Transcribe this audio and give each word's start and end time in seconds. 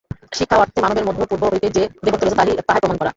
শিক্ষা 0.31 0.57
অর্থে 0.57 0.79
মানবের 0.81 1.07
মধ্যে 1.07 1.29
পূর্ব 1.29 1.43
হইতেই 1.45 1.73
যে-দেবত্ব 1.75 2.23
রহিয়াছে, 2.23 2.63
তাহাই 2.67 2.81
প্রকাশ 2.81 2.97
করা। 2.99 3.09